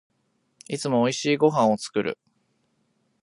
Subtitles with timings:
[0.67, 2.17] いつも美味しいご飯を作る